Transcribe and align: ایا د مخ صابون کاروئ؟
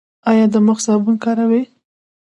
ایا 0.29 0.45
د 0.53 0.55
مخ 0.67 0.77
صابون 0.85 1.15
کاروئ؟ 1.23 1.61